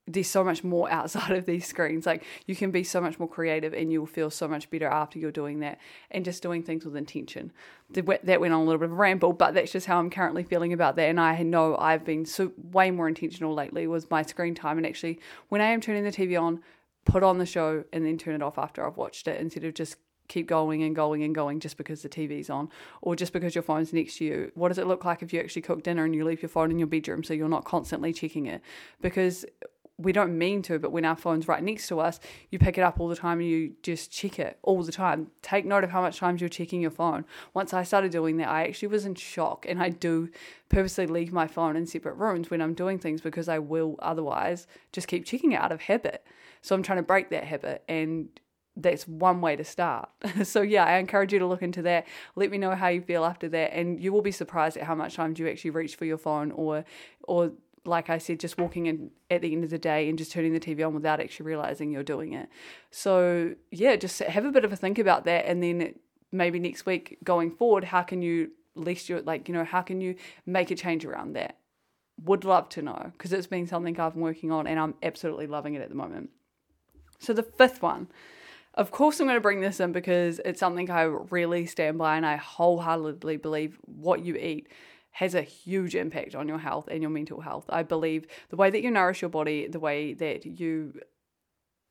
there's 0.07 0.30
so 0.30 0.44
much 0.44 0.63
more 0.63 0.89
outside 0.89 1.31
of 1.31 1.45
these 1.45 1.65
screens. 1.68 2.06
Like 2.06 2.24
you 2.45 2.56
can 2.56 2.71
be 2.71 2.83
so 2.83 3.01
much 3.01 3.19
more 3.19 3.27
creative 3.27 3.74
and 3.74 3.92
you'll 3.92 4.06
feel 4.06 4.30
so 4.30 4.48
much 4.48 4.69
better 4.69 4.88
after 4.88 5.19
you're 5.19 5.31
doing 5.31 5.59
that 5.59 5.80
and 6.09 6.24
just 6.24 6.42
doing 6.42 6.63
things 6.63 6.86
with 6.86 6.95
intention. 6.95 7.51
That 7.92 8.06
went 8.06 8.54
on 8.54 8.62
a 8.62 8.63
little 8.63 8.80
bit 8.80 8.86
of 8.86 8.94
a 8.94 8.95
ramble, 8.95 9.33
but 9.33 9.54
that's 9.54 9.71
just 9.71 9.88
how 9.88 10.00
I'm 10.00 10.09
currently 10.09 10.44
feeling 10.44 10.74
about 10.74 10.95
that. 10.95 11.09
And 11.09 11.19
I 11.19 11.43
know 11.43 11.77
I've 11.77 12.05
been 12.05 12.25
so 12.25 12.51
way 12.58 12.89
more 12.91 13.08
intentional 13.08 13.53
lately 13.53 13.88
with 13.88 14.10
my 14.10 14.24
screen 14.24 14.55
time. 14.55 14.77
And 14.77 14.88
actually, 14.88 15.20
when 15.50 15.62
I 15.62 15.67
am 15.67 15.82
turning 15.82 16.03
the 16.03 16.12
TV 16.12 16.41
on, 16.41 16.62
put 17.05 17.24
on 17.24 17.38
the 17.38 17.46
show 17.46 17.84
and 17.93 18.05
then 18.05 18.17
turn 18.17 18.36
it 18.36 18.41
off 18.41 18.58
after 18.58 18.86
I've 18.86 18.98
watched 18.98 19.27
it 19.27 19.39
instead 19.39 19.63
of 19.63 19.74
just 19.74 19.98
keep 20.27 20.48
going 20.48 20.84
and 20.84 20.96
going 20.96 21.24
and 21.24 21.34
going 21.34 21.60
just 21.60 21.77
because 21.77 22.01
the 22.01 22.10
TV's 22.10 22.50
on 22.50 22.70
or 23.01 23.15
just 23.15 23.34
because 23.34 23.55
your 23.55 23.62
phone's 23.62 23.93
next 23.93 24.17
to 24.17 24.25
you? 24.25 24.51
What 24.55 24.70
does 24.70 24.77
it 24.77 24.88
look 24.88 25.05
like 25.05 25.22
if 25.22 25.32
you 25.32 25.39
actually 25.39 25.62
cook 25.62 25.84
dinner 25.84 26.03
and 26.03 26.13
you 26.13 26.25
leave 26.25 26.41
your 26.41 26.50
phone 26.50 26.72
in 26.72 26.79
your 26.79 26.88
bedroom 26.88 27.24
so 27.24 27.34
you're 27.34 27.50
not 27.50 27.65
constantly 27.65 28.13
checking 28.13 28.46
it? 28.46 28.62
Because 29.01 29.46
we 30.00 30.12
don't 30.12 30.38
mean 30.38 30.62
to, 30.63 30.77
but 30.77 30.92
when 30.92 31.06
our 31.06 31.16
phone's 31.16 31.48
right 31.48 31.63
next 31.63 31.88
to 31.88 32.00
us, 32.00 32.20
you 32.51 32.60
pick 32.60 32.77
it 32.77 32.82
up 32.82 33.00
all 33.00 33.08
the 33.08 33.16
time 33.16 33.39
and 33.39 33.50
you 33.50 33.74
just 33.82 34.12
check 34.12 34.38
it 34.38 34.60
all 34.62 34.84
the 34.84 34.92
time. 34.92 35.32
Take 35.42 35.66
note 35.66 35.84
of 35.84 35.89
how 35.89 36.01
much 36.01 36.20
times 36.20 36.39
you're 36.39 36.50
checking 36.50 36.82
your 36.82 36.92
phone. 36.92 37.25
Once 37.56 37.74
I 37.74 37.82
started 37.84 38.12
doing 38.12 38.38
that, 38.38 38.48
I 38.48 38.66
actually 38.66 38.89
was 38.89 39.06
in 39.06 39.16
shock 39.16 39.66
and 39.68 39.82
I 39.82 39.89
do 39.89 40.30
purposely 40.70 41.08
leave 41.08 41.34
my 41.34 41.48
phone 41.48 41.75
in 41.75 41.88
separate 41.88 42.13
rooms 42.13 42.51
when 42.51 42.62
I'm 42.62 42.75
doing 42.75 43.00
things 43.00 43.22
because 43.22 43.50
I 43.50 43.58
will 43.58 43.96
otherwise 44.00 44.68
just 44.92 45.08
keep 45.08 45.25
checking 45.25 45.54
it 45.54 45.60
out 45.60 45.72
of 45.72 45.82
habit. 45.82 46.24
So 46.62 46.75
I'm 46.75 46.84
trying 46.84 47.00
to 47.00 47.04
break 47.04 47.32
that 47.32 47.46
habit 47.46 47.84
and 47.88 48.30
that's 48.75 49.08
one 49.08 49.42
way 49.42 49.56
to 49.56 49.63
start. 49.63 50.10
so 50.44 50.62
yeah, 50.62 50.86
I 50.86 50.98
encourage 50.98 51.34
you 51.34 51.39
to 51.39 51.48
look 51.48 51.63
into 51.63 51.82
that. 51.84 52.06
Let 52.36 52.51
me 52.51 52.60
know 52.60 52.75
how 52.75 52.89
you 52.89 53.01
feel 53.01 53.25
after 53.25 53.50
that 53.50 53.74
and 53.74 54.00
you 54.00 54.13
will 54.13 54.22
be 54.22 54.32
surprised 54.32 54.77
at 54.77 54.84
how 54.84 54.94
much 54.94 55.16
time 55.16 55.34
you 55.36 55.48
actually 55.48 55.72
reach 55.72 55.96
for 55.96 56.06
your 56.06 56.20
phone 56.20 56.51
or 56.51 56.86
or 57.24 57.54
like 57.88 58.10
I 58.10 58.17
said, 58.17 58.39
just 58.39 58.58
walking 58.58 58.86
in 58.86 59.12
at 59.32 59.41
the 59.41 59.53
end 59.53 59.63
of 59.63 59.70
the 59.70 59.77
day 59.77 60.10
and 60.10 60.17
just 60.17 60.32
turning 60.32 60.53
the 60.53 60.60
TV 60.60 60.86
on 60.86 60.94
without 60.94 61.20
actually 61.20 61.46
realizing 61.46 61.91
you're 61.91 62.03
doing 62.03 62.34
it. 62.34 62.50
So, 62.91 63.56
yeah, 63.72 63.96
just 63.96 64.20
have 64.20 64.46
a 64.46 64.51
bit 64.51 64.65
of 64.65 64.74
a 64.74 64.75
think 64.75 65.00
about 65.00 65.25
that. 65.25 65.46
And 65.46 65.63
then 65.63 65.96
maybe 66.32 66.60
next 66.60 66.86
week 66.86 67.17
going 67.24 67.51
forward, 67.51 67.86
how 67.86 68.01
can 68.01 68.22
you 68.22 68.51
least 68.75 69.10
your, 69.10 69.22
like, 69.22 69.48
you 69.48 69.53
know, 69.53 69.63
how 69.63 69.82
can 69.82 70.01
you 70.01 70.15
make 70.46 70.72
a 70.72 70.75
change 70.75 71.06
around 71.06 71.34
that? 71.34 71.58
Would 72.24 72.46
love 72.46 72.70
to 72.70 72.82
know 72.82 73.12
because 73.13 73.32
it's 73.32 73.48
been 73.48 73.67
something 73.67 74.00
I've 74.00 74.13
been 74.13 74.22
working 74.22 74.51
on 74.51 74.67
and 74.67 74.79
I'm 74.79 74.96
absolutely 75.03 75.48
loving 75.48 75.75
it 75.75 75.82
at 75.82 75.89
the 75.89 75.96
moment. 75.96 76.32
So, 77.20 77.34
the 77.34 77.44
fifth 77.44 77.82
one. 77.82 78.08
Of 78.74 78.91
course, 78.91 79.20
I'm 79.20 79.25
going 79.25 79.38
to 79.38 79.41
bring 79.41 79.62
this 79.62 79.79
in 79.79 79.91
because 79.91 80.39
it's 80.46 80.60
something 80.60 80.91
I 80.91 81.01
really 81.01 81.65
stand 81.65 81.98
by 81.98 82.15
and 82.15 82.24
I 82.24 82.36
wholeheartedly 82.36 83.38
believe 83.38 83.79
what 83.86 84.24
you 84.24 84.36
eat 84.36 84.67
has 85.17 85.33
a 85.33 85.41
huge 85.41 85.95
impact 85.95 86.36
on 86.36 86.47
your 86.47 86.59
health 86.59 86.88
and 86.91 87.01
your 87.01 87.09
mental 87.09 87.41
health. 87.41 87.65
I 87.69 87.81
believe 87.81 88.27
the 88.50 88.55
way 88.55 88.69
that 88.69 88.83
you 88.83 88.91
nourish 88.91 89.24
your 89.24 89.29
body, 89.29 89.67
the 89.67 89.79
way 89.79 90.13
that 90.13 90.45
you 90.45 90.93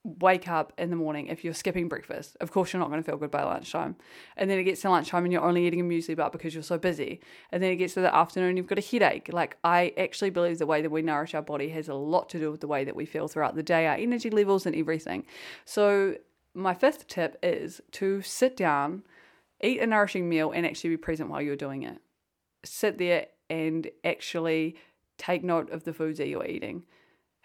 wake 0.04 0.46
up 0.46 0.72
in 0.78 0.90
the 0.90 0.96
morning 0.96 1.26
if 1.26 1.42
you're 1.42 1.52
skipping 1.52 1.88
breakfast. 1.88 2.36
Of 2.40 2.52
course, 2.52 2.72
you're 2.72 2.78
not 2.78 2.88
going 2.88 3.02
to 3.02 3.04
feel 3.04 3.16
good 3.16 3.32
by 3.32 3.42
lunchtime. 3.42 3.96
And 4.36 4.48
then 4.48 4.60
it 4.60 4.62
gets 4.62 4.80
to 4.82 4.90
lunchtime 4.90 5.24
and 5.24 5.32
you're 5.32 5.42
only 5.42 5.66
eating 5.66 5.80
a 5.80 5.82
muesli 5.82 6.16
bar 6.16 6.30
because 6.30 6.54
you're 6.54 6.62
so 6.62 6.78
busy. 6.78 7.20
And 7.50 7.60
then 7.60 7.72
it 7.72 7.76
gets 7.76 7.94
to 7.94 8.00
the 8.00 8.14
afternoon, 8.14 8.50
and 8.50 8.58
you've 8.58 8.68
got 8.68 8.78
a 8.78 8.80
headache. 8.80 9.28
Like, 9.32 9.56
I 9.64 9.92
actually 9.98 10.30
believe 10.30 10.60
the 10.60 10.66
way 10.66 10.80
that 10.80 10.90
we 10.90 11.02
nourish 11.02 11.34
our 11.34 11.42
body 11.42 11.70
has 11.70 11.88
a 11.88 11.94
lot 11.94 12.28
to 12.28 12.38
do 12.38 12.52
with 12.52 12.60
the 12.60 12.68
way 12.68 12.84
that 12.84 12.94
we 12.94 13.06
feel 13.06 13.26
throughout 13.26 13.56
the 13.56 13.62
day, 13.64 13.88
our 13.88 13.96
energy 13.96 14.30
levels, 14.30 14.66
and 14.66 14.76
everything. 14.76 15.26
So, 15.64 16.14
my 16.54 16.74
fifth 16.74 17.08
tip 17.08 17.40
is 17.42 17.80
to 17.90 18.22
sit 18.22 18.56
down, 18.56 19.02
eat 19.60 19.80
a 19.80 19.86
nourishing 19.86 20.28
meal, 20.28 20.52
and 20.52 20.64
actually 20.64 20.90
be 20.90 20.96
present 20.96 21.28
while 21.28 21.42
you're 21.42 21.56
doing 21.56 21.82
it. 21.82 21.98
Sit 22.66 22.98
there 22.98 23.26
and 23.48 23.88
actually 24.04 24.76
take 25.18 25.42
note 25.42 25.70
of 25.70 25.84
the 25.84 25.94
foods 25.94 26.18
that 26.18 26.28
you're 26.28 26.46
eating 26.46 26.82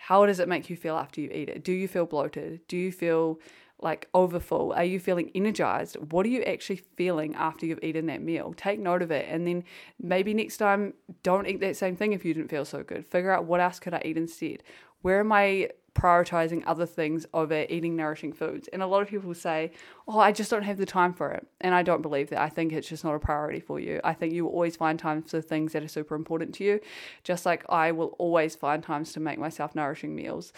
how 0.02 0.26
does 0.26 0.40
it 0.40 0.48
make 0.48 0.68
you 0.68 0.76
feel 0.76 0.98
after 0.98 1.22
you 1.22 1.30
eat 1.32 1.48
it? 1.48 1.64
Do 1.64 1.72
you 1.72 1.88
feel 1.88 2.08
bloated? 2.08 2.62
Do 2.68 2.76
you 2.76 2.92
feel 2.92 3.40
like 3.80 4.10
overfull? 4.16 4.74
Are 4.74 4.84
you 4.84 5.00
feeling 5.00 5.30
energized? 5.36 5.96
What 6.10 6.26
are 6.26 6.30
you 6.30 6.42
actually 6.42 6.82
feeling 6.96 7.36
after 7.36 7.68
you've 7.68 7.84
eaten 7.84 8.08
that 8.08 8.24
meal? 8.24 8.56
Take 8.58 8.80
note 8.80 9.04
of 9.04 9.12
it. 9.12 9.28
And 9.30 9.46
then 9.46 9.64
maybe 10.00 10.34
next 10.34 10.58
time, 10.58 10.96
don't 11.22 11.46
eat 11.48 11.60
that 11.60 11.78
same 11.78 11.96
thing 11.96 12.14
if 12.14 12.26
you 12.26 12.34
didn't 12.34 12.50
feel 12.50 12.66
so 12.66 12.82
good. 12.82 13.06
Figure 13.06 13.32
out 13.32 13.46
what 13.46 13.60
else 13.60 13.80
could 13.80 13.94
I 13.94 14.02
eat 14.04 14.18
instead? 14.18 14.64
Where 15.04 15.20
am 15.20 15.32
I 15.32 15.70
prioritizing 15.94 16.64
other 16.66 16.86
things 16.86 17.26
over 17.34 17.66
eating 17.70 17.96
nourishing 17.96 18.32
foods. 18.34 18.68
And 18.70 18.82
a 18.82 18.88
lot 18.88 19.02
of 19.02 19.10
people 19.10 19.34
say, 19.34 19.72
Oh, 20.08 20.20
I 20.20 20.32
just 20.32 20.50
don't 20.50 20.64
have 20.64 20.78
the 20.78 20.86
time 20.86 21.14
for 21.14 21.32
it. 21.32 21.46
And 21.60 21.76
I 21.76 21.84
don't 21.84 22.02
believe 22.02 22.30
that. 22.30 22.40
I 22.40 22.50
think 22.50 22.72
it's 22.72 22.88
just 22.88 23.04
not 23.04 23.16
a 23.16 23.20
priority 23.20 23.60
for 23.60 23.80
you. 23.80 24.00
I 24.04 24.14
think 24.14 24.34
you 24.34 24.46
will 24.46 24.52
always 24.52 24.76
find 24.76 24.98
time 24.98 25.22
for 25.22 25.42
things 25.42 25.74
that 25.74 25.84
are 25.84 25.88
super 25.88 26.16
important 26.16 26.56
to 26.56 26.64
you, 26.64 26.80
just 27.24 27.46
like 27.46 27.66
I 27.70 27.92
will 27.92 28.16
always 28.18 28.56
find 28.56 28.82
times 28.82 29.14
to 29.14 29.20
make 29.20 29.38
myself 29.38 29.76
nourishing 29.76 30.16
meals 30.16 30.54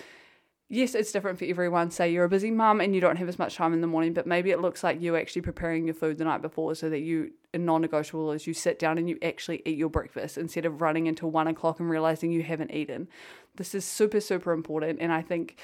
yes, 0.74 0.96
it's 0.96 1.12
different 1.12 1.40
for 1.40 1.46
everyone. 1.46 1.92
Say 1.92 2.12
you're 2.12 2.26
a 2.26 2.30
busy 2.30 2.52
mum 2.52 2.82
and 2.82 2.96
you 2.96 3.02
don't 3.02 3.18
have 3.18 3.30
as 3.30 3.40
much 3.40 3.56
time 3.56 3.74
in 3.74 3.82
the 3.82 3.88
morning, 3.88 4.14
but 4.14 4.26
maybe 4.26 4.52
it 4.52 4.60
looks 4.60 4.84
like 4.84 5.02
you 5.02 5.16
actually 5.16 5.44
preparing 5.44 5.86
your 5.86 5.94
food 5.94 6.18
the 6.18 6.24
night 6.24 6.42
before 6.42 6.76
so 6.76 6.90
that 6.90 7.00
you 7.00 7.32
non-negotiable 7.54 8.32
is 8.32 8.48
you 8.48 8.54
sit 8.54 8.80
down 8.80 8.98
and 8.98 9.08
you 9.08 9.18
actually 9.22 9.62
eat 9.66 9.78
your 9.78 9.90
breakfast 9.90 10.38
instead 10.38 10.66
of 10.66 10.82
running 10.82 11.08
until 11.08 11.30
one 11.30 11.48
o'clock 11.48 11.80
and 11.80 11.90
realizing 11.90 12.32
you 12.32 12.44
haven't 12.44 12.72
eaten. 12.72 13.08
This 13.56 13.76
is 13.76 13.86
super, 13.86 14.20
super 14.20 14.52
important. 14.52 15.00
And 15.00 15.14
I 15.14 15.22
think 15.22 15.58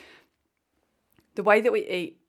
the 1.36 1.44
way 1.44 1.62
that 1.62 1.72
we 1.72 1.88
eat 1.88 2.20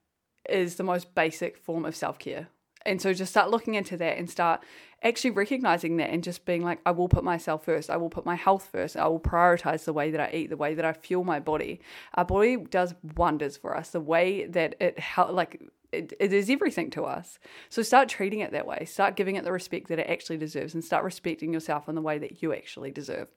is 0.49 0.77
the 0.77 0.83
most 0.83 1.15
basic 1.15 1.59
form 1.59 1.85
of 1.85 1.95
self-care. 1.95 2.49
And 2.87 3.03
so 3.03 3.13
just 3.13 3.31
start 3.31 3.51
looking 3.51 3.75
into 3.75 3.99
that 3.99 4.17
and 4.17 4.31
start 4.31 4.65
actually 5.03 5.31
recognizing 5.31 5.97
that 5.97 6.11
and 6.11 6.23
just 6.23 6.45
being 6.45 6.63
like, 6.63 6.81
I 6.85 6.91
will 6.91 7.09
put 7.09 7.25
myself 7.25 7.65
first. 7.65 7.91
I 7.91 7.97
will 7.97 8.11
put 8.11 8.27
my 8.27 8.35
health 8.35 8.69
first. 8.71 8.97
I 8.97 9.07
will 9.09 9.21
prioritize 9.21 9.85
the 9.85 9.93
way 9.93 10.11
that 10.11 10.21
I 10.21 10.31
eat, 10.35 10.51
the 10.51 10.57
way 10.57 10.75
that 10.75 10.85
I 10.85 10.93
fuel 10.93 11.25
my 11.25 11.41
body. 11.41 11.81
Our 12.15 12.25
body 12.25 12.57
does 12.57 12.95
wonders 13.17 13.57
for 13.57 13.77
us. 13.77 13.91
The 13.91 14.01
way 14.01 14.47
that 14.47 14.77
it 14.81 14.99
help, 14.99 15.33
like 15.33 15.61
it, 15.93 16.13
it 16.21 16.33
is 16.33 16.51
everything 16.51 16.91
to 16.91 17.05
us. 17.05 17.39
So 17.69 17.83
start 17.83 18.09
treating 18.09 18.41
it 18.41 18.53
that 18.53 18.67
way. 18.67 18.85
Start 18.85 19.17
giving 19.17 19.37
it 19.37 19.45
the 19.45 19.53
respect 19.53 19.89
that 19.89 19.99
it 19.99 20.09
actually 20.09 20.37
deserves, 20.37 20.75
and 20.75 20.85
start 20.85 21.05
respecting 21.05 21.53
yourself 21.53 21.89
in 21.89 21.95
the 21.95 22.03
way 22.03 22.19
that 22.19 22.43
you 22.43 22.53
actually 22.53 22.91
deserve. 22.91 23.29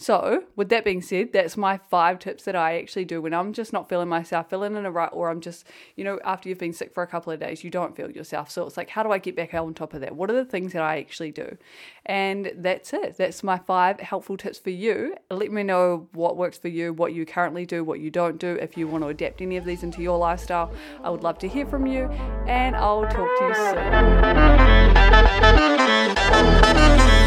So, 0.00 0.44
with 0.56 0.70
that 0.70 0.82
being 0.82 1.02
said, 1.02 1.34
that's 1.34 1.58
my 1.58 1.76
five 1.76 2.18
tips 2.20 2.44
that 2.44 2.56
I 2.56 2.78
actually 2.78 3.04
do 3.04 3.20
when 3.20 3.34
I'm 3.34 3.52
just 3.52 3.70
not 3.70 3.86
feeling 3.86 4.08
myself, 4.08 4.48
feeling 4.48 4.74
in 4.74 4.86
a 4.86 4.90
rut, 4.90 5.10
or 5.12 5.28
I'm 5.28 5.42
just, 5.42 5.66
you 5.94 6.04
know, 6.04 6.18
after 6.24 6.48
you've 6.48 6.56
been 6.56 6.72
sick 6.72 6.94
for 6.94 7.02
a 7.02 7.06
couple 7.06 7.34
of 7.34 7.40
days, 7.40 7.62
you 7.62 7.68
don't 7.68 7.94
feel 7.94 8.10
yourself. 8.10 8.50
So, 8.50 8.66
it's 8.66 8.78
like, 8.78 8.88
how 8.88 9.02
do 9.02 9.12
I 9.12 9.18
get 9.18 9.36
back 9.36 9.52
on 9.52 9.74
top 9.74 9.92
of 9.92 10.00
that? 10.00 10.16
What 10.16 10.30
are 10.30 10.32
the 10.34 10.46
things 10.46 10.72
that 10.72 10.80
I 10.80 10.96
actually 10.96 11.32
do? 11.32 11.58
And 12.06 12.50
that's 12.56 12.94
it. 12.94 13.18
That's 13.18 13.42
my 13.42 13.58
five 13.58 14.00
helpful 14.00 14.38
tips 14.38 14.58
for 14.58 14.70
you. 14.70 15.16
Let 15.30 15.52
me 15.52 15.64
know 15.64 16.08
what 16.12 16.38
works 16.38 16.56
for 16.56 16.68
you, 16.68 16.94
what 16.94 17.12
you 17.12 17.26
currently 17.26 17.66
do, 17.66 17.84
what 17.84 18.00
you 18.00 18.10
don't 18.10 18.38
do. 18.38 18.56
If 18.58 18.78
you 18.78 18.88
want 18.88 19.04
to 19.04 19.08
adapt 19.08 19.42
any 19.42 19.58
of 19.58 19.66
these 19.66 19.82
into 19.82 20.00
your 20.00 20.16
lifestyle, 20.16 20.72
I 21.04 21.10
would 21.10 21.22
love 21.22 21.38
to 21.40 21.48
hear 21.48 21.66
from 21.66 21.84
you, 21.84 22.04
and 22.46 22.74
I'll 22.74 23.02
talk 23.02 23.28
to 23.38 23.44
you 23.44 23.54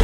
soon. 0.00 0.03